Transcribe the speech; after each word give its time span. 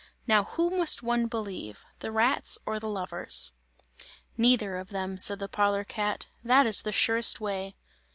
Now 0.25 0.45
who 0.45 0.71
must 0.75 1.03
one 1.03 1.27
believe, 1.27 1.85
the 1.99 2.11
rats 2.11 2.57
or 2.65 2.79
the 2.79 2.89
lovers?" 2.89 3.53
"Neither 4.35 4.77
of 4.77 4.89
them," 4.89 5.19
said 5.19 5.37
the 5.37 5.47
parlour 5.47 5.83
cat, 5.83 6.25
"that 6.43 6.65
is 6.65 6.81
the 6.81 6.91
surest 6.91 7.39
way!" 7.39 7.75